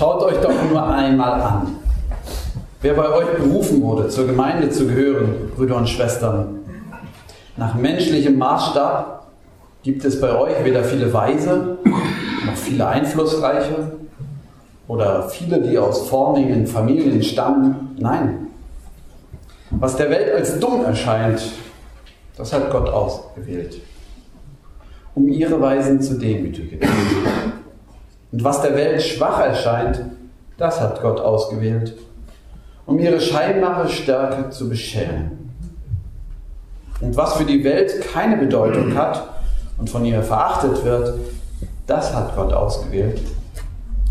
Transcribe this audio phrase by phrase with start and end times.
[0.00, 1.76] Schaut euch doch nur einmal an.
[2.80, 6.60] Wer bei euch berufen wurde, zur Gemeinde zu gehören, Brüder und Schwestern,
[7.58, 9.26] nach menschlichem Maßstab
[9.82, 11.76] gibt es bei euch weder viele Weise
[12.46, 13.92] noch viele Einflussreiche
[14.88, 17.94] oder viele, die aus vornehmen Familien stammen.
[17.98, 18.46] Nein.
[19.68, 21.42] Was der Welt als dumm erscheint,
[22.38, 23.82] das hat Gott ausgewählt,
[25.14, 26.80] um ihre Weisen zu demütigen.
[28.32, 30.04] Und was der Welt schwach erscheint,
[30.56, 31.94] das hat Gott ausgewählt,
[32.86, 35.52] um ihre scheinbare Stärke zu beschämen.
[37.00, 39.26] Und was für die Welt keine Bedeutung hat
[39.78, 41.18] und von ihr verachtet wird,
[41.86, 43.20] das hat Gott ausgewählt.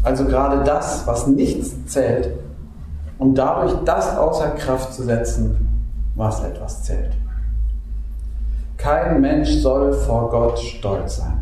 [0.04, 2.30] Also gerade das, was nichts zählt,
[3.20, 5.68] um dadurch das außer Kraft zu setzen,
[6.16, 7.12] was etwas zählt.
[8.78, 11.39] Kein Mensch soll vor Gott stolz sein.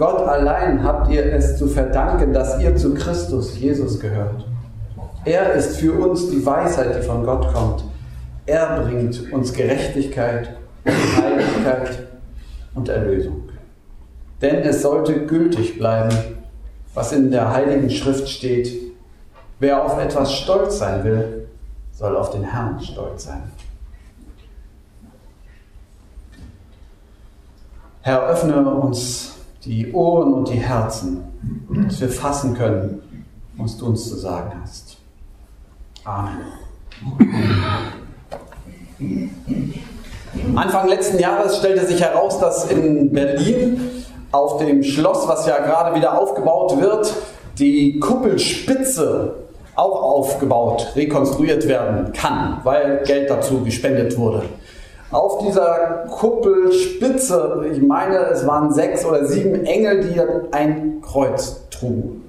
[0.00, 4.46] Gott allein habt ihr es zu verdanken, dass ihr zu Christus, Jesus, gehört.
[5.26, 7.84] Er ist für uns die Weisheit, die von Gott kommt.
[8.46, 12.06] Er bringt uns Gerechtigkeit, Heiligkeit
[12.74, 13.42] und Erlösung.
[14.40, 16.16] Denn es sollte gültig bleiben,
[16.94, 18.72] was in der Heiligen Schrift steht.
[19.58, 21.46] Wer auf etwas stolz sein will,
[21.92, 23.42] soll auf den Herrn stolz sein.
[28.00, 31.24] Herr, öffne uns die Ohren und die Herzen,
[31.86, 33.02] dass wir fassen können,
[33.56, 34.96] was du uns zu sagen hast.
[36.04, 36.38] Amen.
[40.54, 43.80] Anfang letzten Jahres stellte sich heraus, dass in Berlin
[44.32, 47.12] auf dem Schloss, was ja gerade wieder aufgebaut wird,
[47.58, 49.34] die Kuppelspitze
[49.74, 54.42] auch aufgebaut, rekonstruiert werden kann, weil Geld dazu gespendet wurde.
[55.10, 60.20] Auf dieser Kuppelspitze, ich meine, es waren sechs oder sieben Engel, die
[60.52, 62.20] ein Kreuz trugen.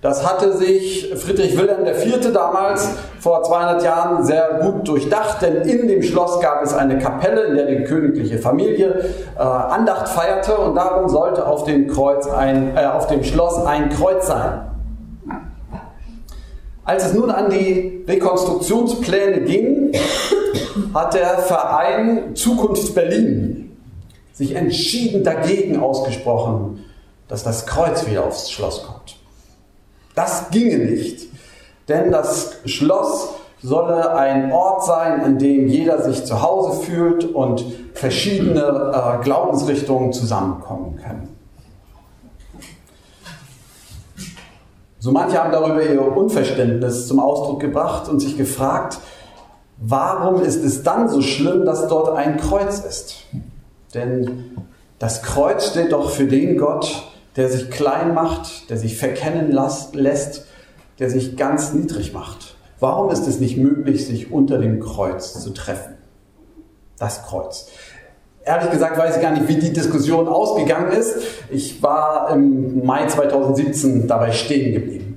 [0.00, 2.32] Das hatte sich Friedrich Wilhelm IV.
[2.32, 7.46] damals vor 200 Jahren sehr gut durchdacht, denn in dem Schloss gab es eine Kapelle,
[7.46, 9.04] in der die königliche Familie
[9.36, 13.88] äh, Andacht feierte und darum sollte auf dem, Kreuz ein, äh, auf dem Schloss ein
[13.88, 14.60] Kreuz sein.
[16.84, 19.92] Als es nun an die Rekonstruktionspläne ging,
[20.94, 23.76] hat der Verein Zukunft Berlin
[24.32, 26.84] sich entschieden dagegen ausgesprochen,
[27.26, 29.16] dass das Kreuz wieder aufs Schloss kommt.
[30.14, 31.26] Das ginge nicht,
[31.88, 33.30] denn das Schloss
[33.62, 37.64] solle ein Ort sein, in dem jeder sich zu Hause fühlt und
[37.94, 41.38] verschiedene äh, Glaubensrichtungen zusammenkommen können.
[45.00, 48.98] So manche haben darüber ihr Unverständnis zum Ausdruck gebracht und sich gefragt,
[49.80, 53.24] warum ist es dann so schlimm, dass dort ein Kreuz ist?
[53.94, 54.56] Denn
[54.98, 57.04] das Kreuz steht doch für den Gott,
[57.36, 60.46] der sich klein macht, der sich verkennen lässt,
[60.98, 62.56] der sich ganz niedrig macht.
[62.80, 65.94] Warum ist es nicht möglich, sich unter dem Kreuz zu treffen?
[66.98, 67.68] Das Kreuz.
[68.44, 71.16] Ehrlich gesagt weiß ich gar nicht, wie die Diskussion ausgegangen ist.
[71.50, 75.07] Ich war im Mai 2017 dabei stehen geblieben.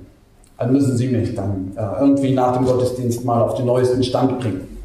[0.62, 4.40] Dann müssen Sie mich dann äh, irgendwie nach dem Gottesdienst mal auf den neuesten Stand
[4.40, 4.78] bringen.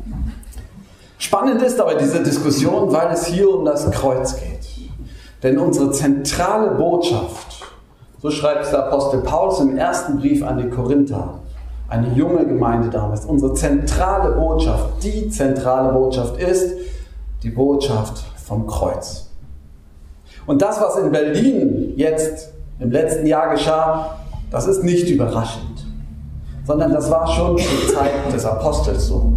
[1.19, 4.67] Spannend ist aber diese Diskussion, weil es hier um das Kreuz geht.
[5.43, 7.63] Denn unsere zentrale Botschaft,
[8.23, 11.41] so schreibt der Apostel Paulus im ersten Brief an die Korinther,
[11.91, 16.73] eine junge Gemeinde damals, unsere zentrale Botschaft, die zentrale Botschaft ist
[17.43, 19.29] die Botschaft vom Kreuz.
[20.47, 24.17] Und das, was in Berlin jetzt im letzten Jahr geschah,
[24.51, 25.87] das ist nicht überraschend,
[26.67, 29.33] sondern das war schon zur Zeit des Apostels so.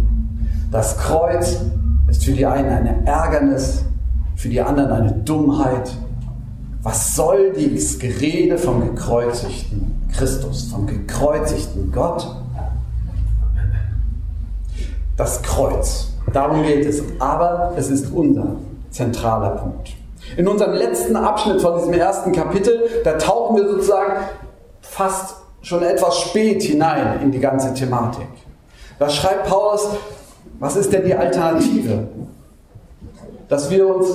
[0.70, 1.60] Das Kreuz
[2.08, 3.84] ist für die einen eine Ärgernis,
[4.36, 5.90] für die anderen eine Dummheit.
[6.82, 12.26] Was soll dieses Gerede vom gekreuzigten Christus, vom gekreuzigten Gott?
[15.16, 17.02] Das Kreuz, darum geht es.
[17.18, 18.56] Aber es ist unser
[18.90, 19.90] zentraler Punkt.
[20.36, 24.12] In unserem letzten Abschnitt von diesem ersten Kapitel, da tauchen wir sozusagen
[25.00, 28.28] fast schon etwas spät hinein in die ganze Thematik.
[28.98, 29.88] Da schreibt Paulus,
[30.58, 32.06] was ist denn die Alternative?
[33.50, 34.08] dass wir uns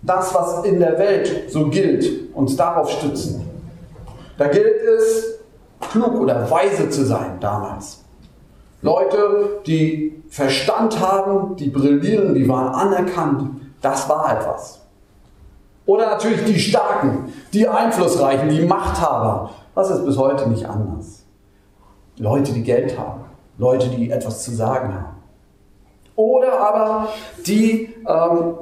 [0.00, 3.44] das, was in der Welt so gilt, uns darauf stützen.
[4.38, 5.40] Da gilt es,
[5.90, 8.04] klug oder weise zu sein damals.
[8.80, 14.80] Leute, die Verstand haben, die brillieren, die waren anerkannt, das war etwas.
[15.84, 19.50] Oder natürlich die Starken, die Einflussreichen, die Machthaber.
[19.76, 21.24] Das ist bis heute nicht anders.
[22.18, 23.26] Leute, die Geld haben,
[23.58, 25.16] Leute, die etwas zu sagen haben.
[26.16, 27.08] Oder aber
[27.46, 28.54] die ähm,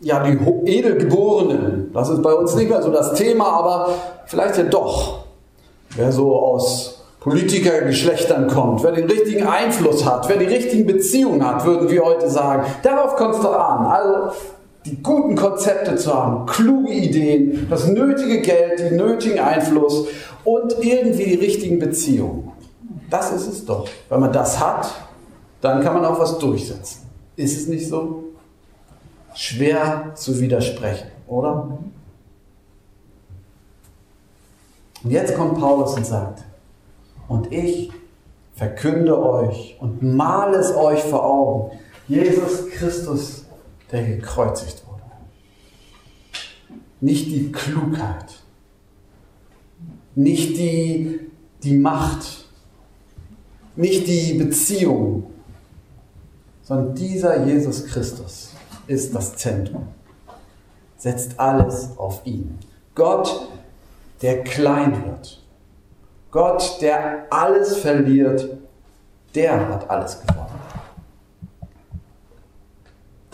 [0.00, 3.88] ja, die Edelgeborenen, das ist bei uns nicht mehr so das Thema, aber
[4.26, 5.24] vielleicht ja doch.
[5.96, 11.64] Wer so aus Politikergeschlechtern kommt, wer den richtigen Einfluss hat, wer die richtigen Beziehungen hat,
[11.64, 12.64] würden wir heute sagen.
[12.82, 13.86] Darauf kommt es doch an.
[13.86, 14.36] Also
[14.84, 20.08] die guten Konzepte zu haben, kluge Ideen, das nötige Geld, den nötigen Einfluss
[20.44, 22.52] und irgendwie die richtigen Beziehungen.
[23.08, 23.88] Das ist es doch.
[24.08, 24.90] Wenn man das hat,
[25.60, 27.02] dann kann man auch was durchsetzen.
[27.36, 28.24] Ist es nicht so?
[29.34, 31.78] Schwer zu widersprechen, oder?
[35.02, 36.44] Und jetzt kommt Paulus und sagt,
[37.28, 37.90] und ich
[38.54, 43.43] verkünde euch und male es euch vor Augen, Jesus Christus,
[43.94, 45.02] der gekreuzigt wurde.
[47.00, 48.42] Nicht die Klugheit,
[50.16, 51.20] nicht die,
[51.62, 52.46] die Macht,
[53.76, 55.30] nicht die Beziehung,
[56.62, 58.50] sondern dieser Jesus Christus
[58.88, 59.86] ist das Zentrum.
[60.96, 62.58] Setzt alles auf ihn.
[62.96, 63.48] Gott,
[64.22, 65.40] der klein wird.
[66.32, 68.56] Gott, der alles verliert,
[69.34, 70.43] der hat alles gewonnen.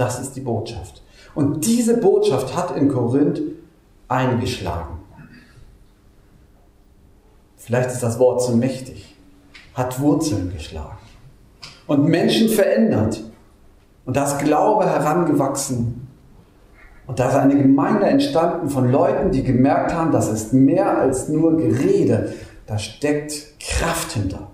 [0.01, 1.03] Das ist die Botschaft.
[1.35, 3.43] Und diese Botschaft hat in Korinth
[4.09, 4.97] eingeschlagen.
[7.59, 9.15] Vielleicht ist das Wort zu mächtig.
[9.75, 10.97] Hat Wurzeln geschlagen.
[11.87, 13.23] Und Menschen verändert.
[14.07, 16.09] Und da ist Glaube herangewachsen.
[17.07, 21.29] Und da ist eine Gemeinde entstanden von Leuten, die gemerkt haben, das ist mehr als
[21.29, 22.33] nur Gerede.
[22.67, 24.49] Da steckt Kraft hinter.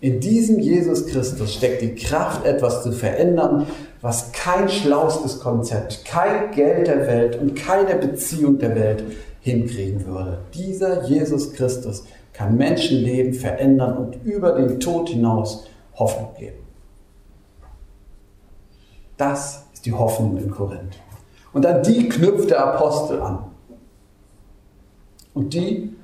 [0.00, 3.66] In diesem Jesus Christus steckt die Kraft, etwas zu verändern,
[4.00, 9.02] was kein schlaustes Konzept, kein Geld der Welt und keine Beziehung der Welt
[9.40, 10.38] hinkriegen würde.
[10.54, 15.66] Dieser Jesus Christus kann Menschenleben verändern und über den Tod hinaus
[15.96, 16.58] Hoffnung geben.
[19.16, 20.96] Das ist die Hoffnung in Korinth.
[21.52, 23.40] Und an die knüpft der Apostel an.
[25.34, 25.96] Und die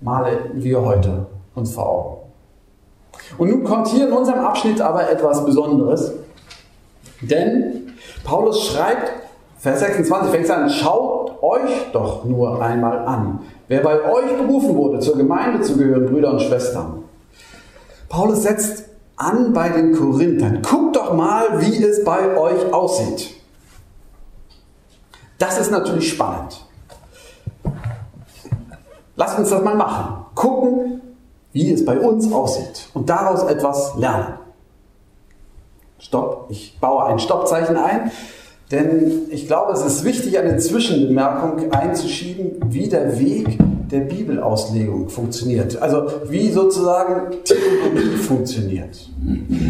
[0.00, 2.16] malen wir heute uns vor Augen.
[3.38, 6.12] Und nun kommt hier in unserem Abschnitt aber etwas Besonderes.
[7.20, 7.92] Denn
[8.24, 9.12] Paulus schreibt,
[9.58, 15.00] Vers 26 fängt an, schaut euch doch nur einmal an, wer bei euch berufen wurde,
[15.00, 17.04] zur Gemeinde zu gehören, Brüder und Schwestern.
[18.08, 18.84] Paulus setzt
[19.16, 20.62] an bei den Korinthern.
[20.62, 23.34] Guckt doch mal, wie es bei euch aussieht.
[25.38, 26.64] Das ist natürlich spannend.
[29.16, 30.26] Lasst uns das mal machen.
[30.34, 31.00] Gucken,
[31.52, 34.34] wie es bei uns aussieht und daraus etwas lernen.
[35.98, 38.10] Stopp, ich baue ein Stoppzeichen ein,
[38.70, 43.58] denn ich glaube, es ist wichtig, eine Zwischenbemerkung einzuschieben, wie der Weg
[43.90, 45.80] der Bibelauslegung funktioniert.
[45.80, 49.08] Also wie sozusagen Theologie funktioniert.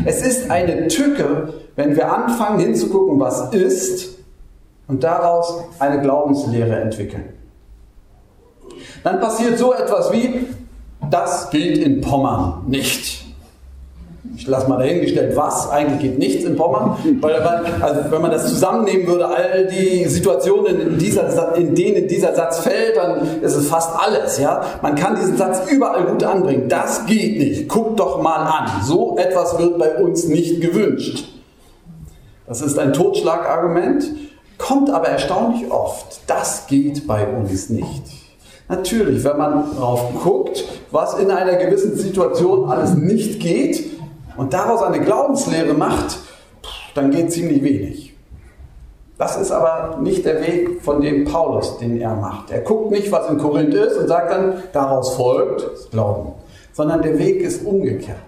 [0.06, 4.17] Es ist eine Tücke, wenn wir anfangen hinzugucken, was ist
[4.88, 7.25] und daraus eine Glaubenslehre entwickeln.
[9.05, 10.46] Dann passiert so etwas wie,
[11.11, 13.16] das gilt in Pommern nicht.
[14.47, 15.69] Ich lasse mal dahingestellt, was.
[15.71, 16.97] Eigentlich geht nichts in Pommern.
[17.21, 22.33] Weil also wenn man das zusammennehmen würde, all die Situationen, in, dieser, in denen dieser
[22.33, 24.39] Satz fällt, dann ist es fast alles.
[24.39, 24.65] Ja?
[24.83, 26.69] Man kann diesen Satz überall gut anbringen.
[26.69, 27.69] Das geht nicht.
[27.69, 28.85] Guck doch mal an.
[28.85, 31.27] So etwas wird bei uns nicht gewünscht.
[32.47, 34.05] Das ist ein Totschlagargument,
[34.59, 36.21] kommt aber erstaunlich oft.
[36.29, 38.05] Das geht bei uns nicht.
[38.69, 43.96] Natürlich, wenn man drauf guckt, was in einer gewissen Situation alles nicht geht
[44.37, 46.19] und daraus eine Glaubenslehre macht,
[46.95, 48.14] dann geht ziemlich wenig.
[49.19, 52.50] Das ist aber nicht der Weg von dem Paulus, den er macht.
[52.50, 56.33] Er guckt nicht, was in Korinth ist und sagt dann, daraus folgt Glauben,
[56.73, 58.19] sondern der Weg ist umgekehrt.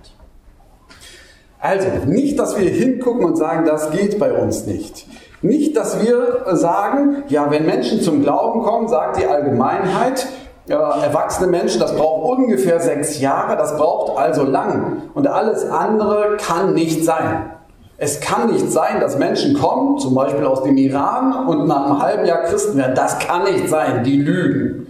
[1.61, 5.07] Also, nicht, dass wir hingucken und sagen, das geht bei uns nicht.
[5.43, 10.27] Nicht, dass wir sagen, ja, wenn Menschen zum Glauben kommen, sagt die Allgemeinheit,
[10.69, 15.03] ja, erwachsene Menschen, das braucht ungefähr sechs Jahre, das braucht also lang.
[15.15, 17.51] Und alles andere kann nicht sein.
[17.97, 22.01] Es kann nicht sein, dass Menschen kommen, zum Beispiel aus dem Iran, und nach einem
[22.01, 22.95] halben Jahr Christen werden.
[22.95, 24.87] Das kann nicht sein, die lügen,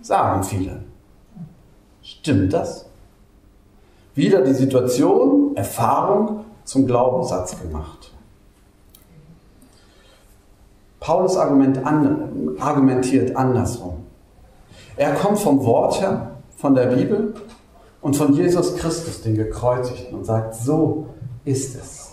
[0.00, 0.80] sagen viele.
[2.02, 2.86] Stimmt das?
[4.14, 8.10] Wieder die Situation, Erfahrung zum Glaubenssatz gemacht.
[10.98, 14.09] Paulus argumentiert andersrum.
[15.00, 17.32] Er kommt vom Wort her, von der Bibel
[18.02, 21.06] und von Jesus Christus, den Gekreuzigten, und sagt, so
[21.46, 22.10] ist es.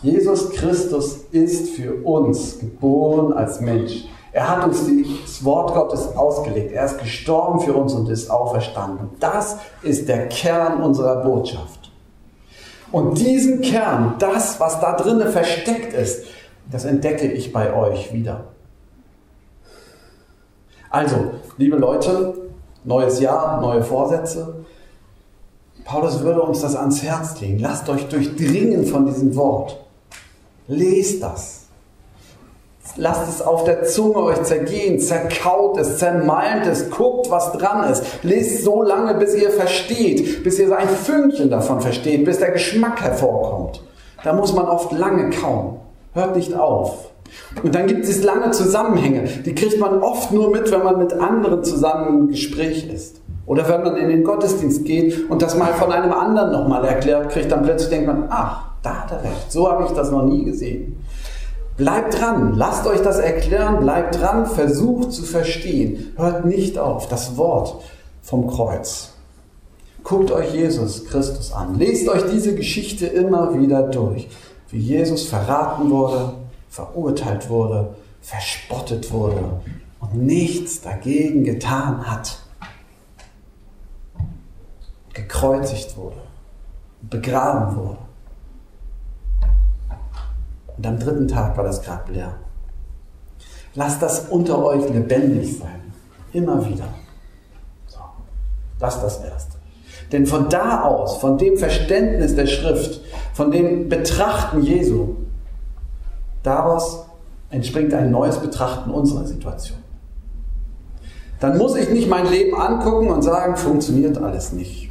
[0.00, 4.06] Jesus Christus ist für uns geboren als Mensch.
[4.32, 6.72] Er hat uns das Wort Gottes ausgelegt.
[6.72, 9.10] Er ist gestorben für uns und ist auferstanden.
[9.20, 11.92] Das ist der Kern unserer Botschaft.
[12.90, 16.24] Und diesen Kern, das, was da drinnen versteckt ist,
[16.70, 18.46] das entdecke ich bei euch wieder.
[20.90, 22.34] Also, liebe Leute,
[22.84, 24.64] neues Jahr, neue Vorsätze.
[25.84, 27.58] Paulus würde uns das ans Herz legen.
[27.58, 29.78] Lasst euch durchdringen von diesem Wort.
[30.66, 31.58] Lest das.
[32.96, 38.02] Lasst es auf der Zunge euch zergehen, zerkaut es, zermalmt es, guckt, was dran ist.
[38.22, 43.00] Lest so lange, bis ihr versteht, bis ihr ein Fünkchen davon versteht, bis der Geschmack
[43.02, 43.82] hervorkommt.
[44.24, 45.76] Da muss man oft lange kauen.
[46.12, 47.10] Hört nicht auf.
[47.62, 49.24] Und dann gibt es lange Zusammenhänge.
[49.44, 53.20] Die kriegt man oft nur mit, wenn man mit anderen zusammen im Gespräch ist.
[53.46, 57.30] Oder wenn man in den Gottesdienst geht und das mal von einem anderen nochmal erklärt
[57.30, 59.50] kriegt, dann plötzlich denkt man, ach, da hat er recht.
[59.50, 61.02] So habe ich das noch nie gesehen.
[61.78, 66.12] Bleibt dran, lasst euch das erklären, bleibt dran, versucht zu verstehen.
[66.16, 67.76] Hört nicht auf, das Wort
[68.20, 69.12] vom Kreuz.
[70.02, 71.78] Guckt euch Jesus Christus an.
[71.78, 74.28] Lest euch diese Geschichte immer wieder durch,
[74.70, 76.32] wie Jesus verraten wurde,
[76.68, 79.60] verurteilt wurde, verspottet wurde
[80.00, 82.38] und nichts dagegen getan hat.
[85.12, 86.22] Gekreuzigt wurde,
[87.02, 87.98] begraben wurde.
[90.76, 92.34] Und am dritten Tag war das Grab leer.
[93.74, 95.92] Lasst das unter euch lebendig sein.
[96.32, 96.88] Immer wieder.
[97.86, 97.98] So.
[98.78, 99.58] Das ist das Erste.
[100.12, 103.00] Denn von da aus, von dem Verständnis der Schrift,
[103.34, 105.16] von dem Betrachten Jesu,
[106.48, 107.04] daraus
[107.50, 109.78] entspringt ein neues Betrachten unserer Situation.
[111.40, 114.90] Dann muss ich nicht mein Leben angucken und sagen, funktioniert alles nicht.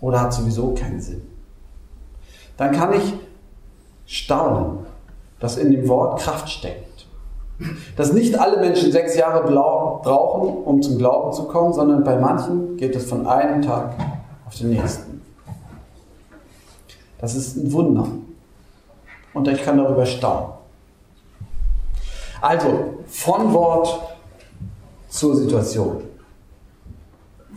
[0.00, 1.22] Oder hat sowieso keinen Sinn.
[2.56, 3.12] Dann kann ich
[4.06, 4.78] staunen,
[5.40, 7.06] dass in dem Wort Kraft steckt.
[7.96, 12.76] Dass nicht alle Menschen sechs Jahre brauchen, um zum Glauben zu kommen, sondern bei manchen
[12.76, 13.94] geht es von einem Tag
[14.46, 15.22] auf den nächsten.
[17.18, 18.06] Das ist ein Wunder.
[19.36, 20.48] Und ich kann darüber staunen.
[22.40, 24.00] Also, von Wort
[25.10, 26.02] zur Situation.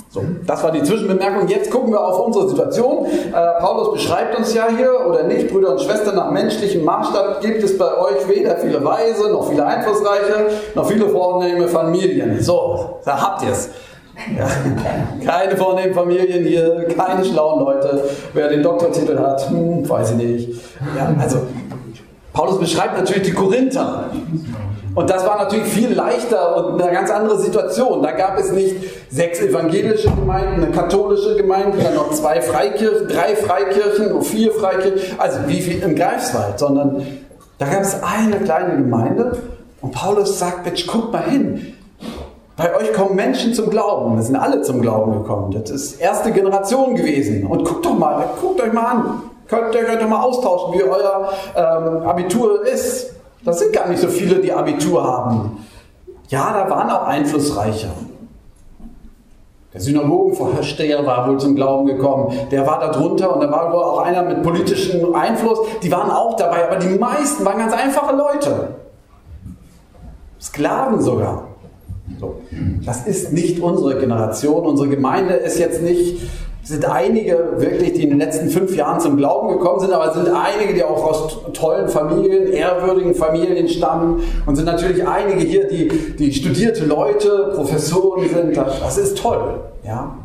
[0.09, 1.47] So, das war die Zwischenbemerkung.
[1.47, 3.05] Jetzt gucken wir auf unsere Situation.
[3.05, 7.63] Äh, Paulus beschreibt uns ja hier, oder nicht, Brüder und Schwestern, nach menschlichem Maßstab gibt
[7.63, 12.41] es bei euch weder viele Weise, noch viele Einflussreiche, noch viele vornehme Familien.
[12.41, 13.69] So, da habt ihr es.
[14.37, 14.47] Ja,
[15.25, 18.03] keine vornehmen Familien hier, keine schlauen Leute.
[18.33, 20.49] Wer den Doktortitel hat, hm, weiß ich nicht.
[20.97, 21.37] Ja, also,
[22.33, 24.11] Paulus beschreibt natürlich die Korinther.
[24.95, 28.01] Und das war natürlich viel leichter und eine ganz andere Situation.
[28.01, 28.75] Da gab es nicht
[29.09, 35.19] sechs evangelische Gemeinden, eine katholische Gemeinde, dann noch zwei Freikirchen, drei Freikirchen und vier Freikirchen,
[35.19, 37.05] also wie viel im Greifswald, sondern
[37.59, 39.37] da gab es eine kleine Gemeinde
[39.81, 41.73] und Paulus sagt, Mensch, guck mal hin.
[42.57, 44.17] Bei euch kommen Menschen zum Glauben.
[44.17, 45.51] Wir sind alle zum Glauben gekommen.
[45.51, 47.47] Das ist erste Generation gewesen.
[47.47, 49.21] Und guckt doch mal, guckt euch mal an.
[49.49, 53.15] Könnt ihr könnt doch mal austauschen, wie euer ähm, Abitur ist.
[53.43, 55.65] Das sind gar nicht so viele, die Abitur haben.
[56.27, 57.87] Ja, da waren auch Einflussreiche.
[59.73, 62.33] Der Synagogenvorsteher war wohl zum Glauben gekommen.
[62.51, 65.59] Der war da drunter und da war wohl auch einer mit politischem Einfluss.
[65.81, 68.75] Die waren auch dabei, aber die meisten waren ganz einfache Leute.
[70.39, 71.47] Sklaven sogar.
[72.19, 72.41] So.
[72.85, 74.65] Das ist nicht unsere Generation.
[74.65, 76.21] Unsere Gemeinde ist jetzt nicht
[76.69, 80.13] sind einige wirklich, die in den letzten fünf Jahren zum Glauben gekommen sind, aber es
[80.13, 85.67] sind einige, die auch aus tollen Familien, ehrwürdigen Familien stammen und sind natürlich einige hier,
[85.67, 88.55] die, die studierte Leute, Professoren sind.
[88.55, 89.61] Das ist toll.
[89.83, 90.15] Ja?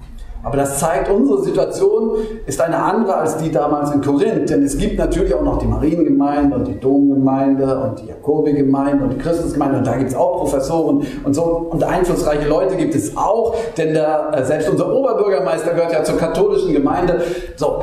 [0.44, 4.50] Aber das zeigt, unsere Situation ist eine andere als die damals in Korinth.
[4.50, 9.14] Denn es gibt natürlich auch noch die Mariengemeinde und die Domgemeinde und die Jakobi-Gemeinde und
[9.14, 9.78] die Christusgemeinde.
[9.78, 11.42] Und da gibt es auch Professoren und so.
[11.42, 13.56] Und einflussreiche Leute gibt es auch.
[13.78, 17.22] Denn der, äh, selbst unser Oberbürgermeister gehört ja zur katholischen Gemeinde.
[17.56, 17.82] So.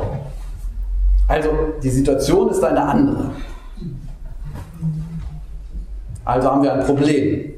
[1.26, 1.48] Also
[1.82, 3.30] die Situation ist eine andere.
[6.24, 7.54] Also haben wir ein Problem.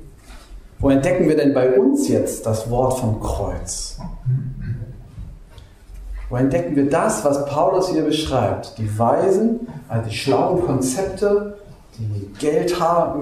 [0.78, 3.98] Wo entdecken wir denn bei uns jetzt das Wort vom Kreuz?
[6.34, 8.76] Wo entdecken wir das, was Paulus hier beschreibt?
[8.78, 11.58] Die Weisen, also die schlauen Konzepte,
[11.96, 13.20] die Geldinhaber,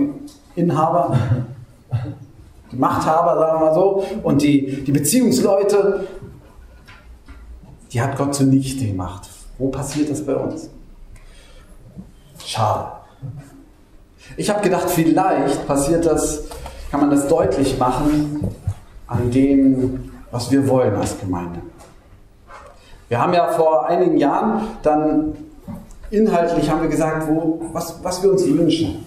[2.72, 6.06] die Machthaber, sagen wir mal so, und die, die Beziehungsleute,
[7.92, 9.28] die hat Gott zunichte gemacht.
[9.58, 10.70] Wo passiert das bei uns?
[12.42, 12.92] Schade.
[14.38, 16.44] Ich habe gedacht, vielleicht passiert das,
[16.90, 18.48] kann man das deutlich machen
[19.06, 21.60] an dem, was wir wollen als Gemeinde.
[23.12, 25.34] Wir haben ja vor einigen Jahren dann
[26.10, 29.04] inhaltlich haben wir gesagt, wo, was, was wir uns wünschen.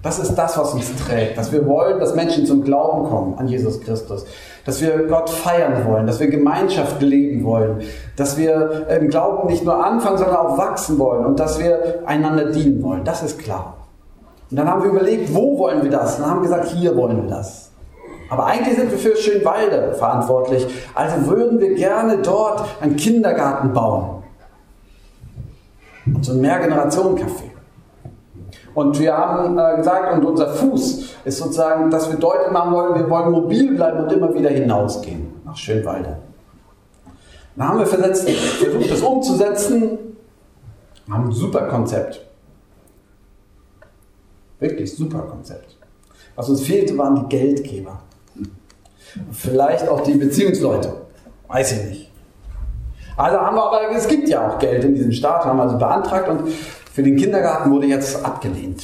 [0.00, 1.36] Das ist das, was uns trägt.
[1.36, 4.24] Dass wir wollen, dass Menschen zum Glauben kommen an Jesus Christus.
[4.64, 6.06] Dass wir Gott feiern wollen.
[6.06, 7.80] Dass wir Gemeinschaft leben wollen.
[8.14, 11.26] Dass wir im Glauben nicht nur anfangen, sondern auch wachsen wollen.
[11.26, 13.02] Und dass wir einander dienen wollen.
[13.02, 13.76] Das ist klar.
[14.52, 16.14] Und dann haben wir überlegt, wo wollen wir das?
[16.14, 17.67] Und dann haben wir gesagt, hier wollen wir das.
[18.30, 20.66] Aber eigentlich sind wir für Schönwalde verantwortlich.
[20.94, 24.22] Also würden wir gerne dort einen Kindergarten bauen.
[26.06, 27.48] Und so ein Mehrgenerationen-Café.
[28.74, 32.94] Und wir haben äh, gesagt, und unser Fuß ist sozusagen, dass wir deutlich machen wollen,
[32.94, 36.18] wir wollen mobil bleiben und immer wieder hinausgehen nach Schönwalde.
[37.56, 39.98] Dann haben wir versetzt, versucht, das umzusetzen,
[41.10, 42.24] haben ein super Konzept.
[44.60, 45.76] Wirklich super Konzept.
[46.36, 48.00] Was uns fehlte, waren die Geldgeber.
[49.32, 50.92] Vielleicht auch die Beziehungsleute.
[51.48, 52.12] Weiß ich nicht.
[53.16, 55.78] Also haben wir aber, es gibt ja auch Geld in diesem Staat, haben wir also
[55.78, 58.82] beantragt und für den Kindergarten wurde jetzt abgelehnt.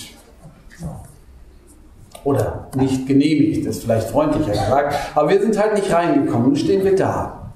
[2.24, 4.96] Oder nicht genehmigt, ist vielleicht freundlicher gesagt.
[5.14, 6.48] Aber wir sind halt nicht reingekommen.
[6.48, 7.52] Nun stehen wir da.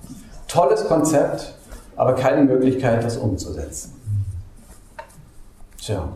[0.46, 1.54] Tolles Konzept,
[1.96, 3.94] aber keine Möglichkeit, das umzusetzen.
[5.80, 6.08] Tja.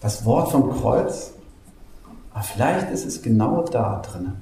[0.00, 1.31] Das Wort vom Kreuz,
[2.32, 4.32] aber vielleicht ist es genau da drin.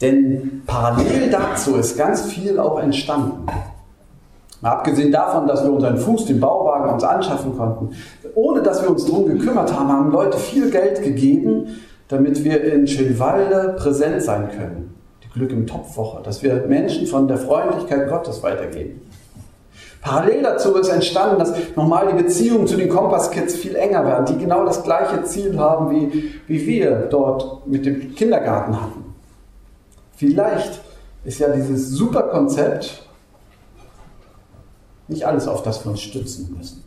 [0.00, 3.46] Denn parallel dazu ist ganz viel auch entstanden.
[4.60, 7.90] Abgesehen davon, dass wir unseren Fuß, den Bauwagen uns anschaffen konnten,
[8.34, 12.86] ohne dass wir uns darum gekümmert haben, haben Leute viel Geld gegeben, damit wir in
[12.86, 14.94] Schönwalde präsent sein können.
[15.24, 19.00] Die Glück im Topfwoche, dass wir Menschen von der Freundlichkeit Gottes weitergeben.
[20.02, 24.36] Parallel dazu ist entstanden, dass nochmal die Beziehungen zu den Kompasskids viel enger werden, die
[24.36, 29.14] genau das gleiche Ziel haben, wie, wie wir dort mit dem Kindergarten hatten.
[30.16, 30.80] Vielleicht
[31.24, 33.06] ist ja dieses super Konzept
[35.06, 36.82] nicht alles, auf das wir uns stützen müssen.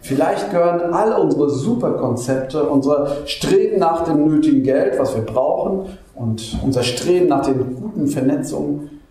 [0.00, 6.58] Vielleicht gehören all unsere Superkonzepte, unser Streben nach dem nötigen Geld, was wir brauchen, und
[6.62, 9.02] unser Streben nach den guten Vernetzungen,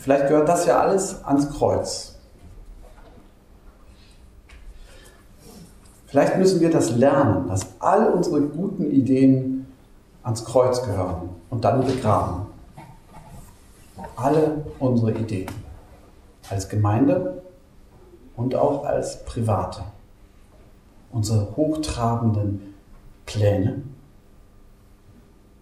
[0.00, 2.16] vielleicht gehört das ja alles ans Kreuz.
[6.06, 9.66] Vielleicht müssen wir das lernen, dass all unsere guten Ideen
[10.24, 12.46] ans Kreuz gehören und dann begraben.
[14.16, 15.50] Alle unsere Ideen
[16.48, 17.42] als Gemeinde
[18.36, 19.82] und auch als Private.
[21.12, 22.74] Unsere hochtrabenden
[23.26, 23.82] Pläne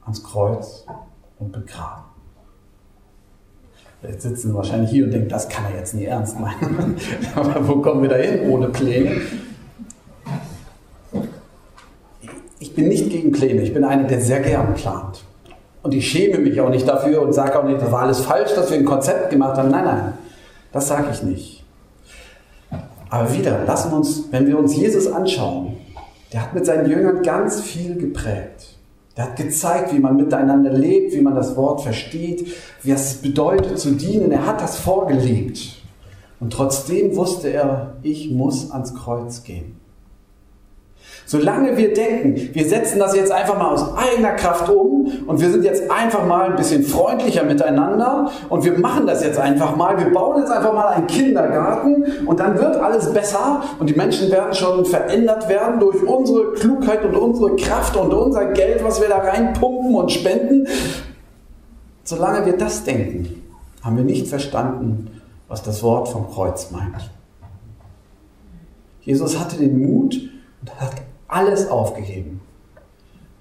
[0.04, 0.86] ans Kreuz
[1.38, 2.07] und begraben.
[4.02, 6.96] Jetzt sitzen wahrscheinlich hier und denken, das kann er jetzt nie ernst meinen.
[7.34, 9.20] Aber wo kommen wir da hin ohne Pläne?
[12.60, 15.24] Ich bin nicht gegen Pläne, ich bin einer, der sehr gern plant.
[15.82, 18.54] Und ich schäme mich auch nicht dafür und sage auch nicht, das war alles falsch,
[18.54, 19.70] dass wir ein Konzept gemacht haben.
[19.70, 20.12] Nein, nein,
[20.72, 21.64] das sage ich nicht.
[23.10, 25.76] Aber wieder, lassen wir uns, wenn wir uns Jesus anschauen,
[26.32, 28.77] der hat mit seinen Jüngern ganz viel geprägt.
[29.18, 32.54] Der hat gezeigt, wie man miteinander lebt, wie man das Wort versteht,
[32.84, 34.30] wie es bedeutet zu dienen.
[34.30, 35.82] Er hat das vorgelebt.
[36.38, 39.74] Und trotzdem wusste er, ich muss ans Kreuz gehen.
[41.28, 45.50] Solange wir denken, wir setzen das jetzt einfach mal aus eigener Kraft um und wir
[45.50, 49.98] sind jetzt einfach mal ein bisschen freundlicher miteinander und wir machen das jetzt einfach mal,
[49.98, 54.30] wir bauen jetzt einfach mal einen Kindergarten und dann wird alles besser und die Menschen
[54.30, 59.10] werden schon verändert werden durch unsere Klugheit und unsere Kraft und unser Geld, was wir
[59.10, 60.66] da reinpumpen und spenden.
[62.04, 63.42] Solange wir das denken,
[63.82, 67.10] haben wir nicht verstanden, was das Wort vom Kreuz meint.
[69.02, 70.18] Jesus hatte den Mut
[70.62, 70.92] und hat
[71.28, 72.40] alles aufgegeben.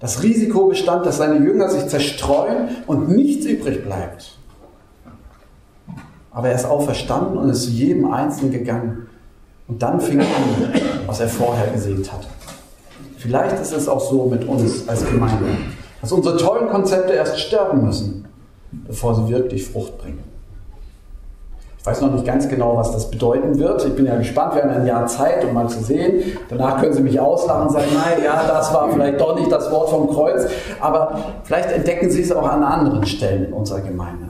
[0.00, 4.38] Das Risiko bestand, dass seine Jünger sich zerstreuen und nichts übrig bleibt.
[6.30, 9.08] Aber er ist auferstanden und ist zu jedem Einzelnen gegangen.
[9.66, 10.26] Und dann fing an,
[11.06, 12.28] was er vorher gesehen hat.
[13.16, 15.46] Vielleicht ist es auch so mit uns als Gemeinde,
[16.00, 18.28] dass unsere tollen Konzepte erst sterben müssen,
[18.70, 20.27] bevor sie wirklich Frucht bringen.
[21.78, 23.84] Ich weiß noch nicht ganz genau, was das bedeuten wird.
[23.86, 24.56] Ich bin ja gespannt.
[24.56, 26.36] Wir haben ein Jahr Zeit, um mal zu sehen.
[26.48, 29.70] Danach können Sie mich auslachen und sagen, nein, ja, das war vielleicht doch nicht das
[29.70, 30.46] Wort vom Kreuz.
[30.80, 34.28] Aber vielleicht entdecken Sie es auch an anderen Stellen in unserer Gemeinde.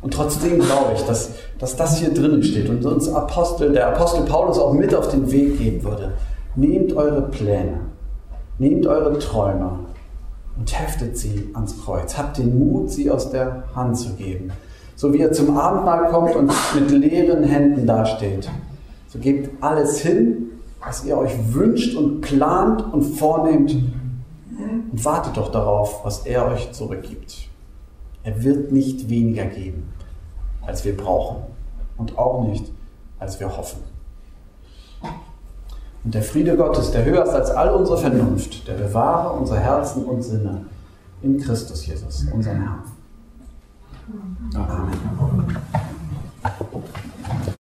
[0.00, 4.22] Und trotzdem glaube ich, dass, dass das hier drinnen steht und uns Apostel, der Apostel
[4.22, 6.12] Paulus auch mit auf den Weg geben würde.
[6.54, 7.80] Nehmt eure Pläne,
[8.58, 9.80] nehmt eure Träume
[10.56, 12.16] und heftet sie ans Kreuz.
[12.16, 14.52] Habt den Mut, sie aus der Hand zu geben
[14.98, 18.50] so wie er zum Abendmahl kommt und mit leeren Händen dasteht.
[19.06, 20.50] So gebt alles hin,
[20.84, 23.70] was ihr euch wünscht und plant und vornehmt
[24.90, 27.48] und wartet doch darauf, was er euch zurückgibt.
[28.24, 29.84] Er wird nicht weniger geben,
[30.66, 31.44] als wir brauchen
[31.96, 32.64] und auch nicht,
[33.20, 33.78] als wir hoffen.
[36.02, 40.04] Und der Friede Gottes, der höher ist als all unsere Vernunft, der bewahre unsere Herzen
[40.06, 40.64] und Sinne
[41.22, 42.97] in Christus Jesus, unserem Herrn.
[44.10, 45.84] Amen.